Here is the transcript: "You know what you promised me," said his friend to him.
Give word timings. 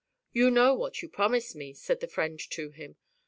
"You 0.33 0.49
know 0.49 0.73
what 0.73 1.03
you 1.03 1.09
promised 1.09 1.55
me," 1.55 1.75
said 1.75 2.01
his 2.01 2.11
friend 2.11 2.39
to 2.49 2.71
him. 2.71 2.95